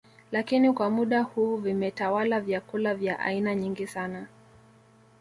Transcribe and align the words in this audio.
Lakini 0.31 0.73
kwa 0.73 0.89
muda 0.89 1.21
huu 1.21 1.57
vimetawala 1.57 2.41
vyakula 2.41 2.95
vya 2.95 3.19
aina 3.19 3.55
nyingi 3.55 3.87
sana 3.87 4.27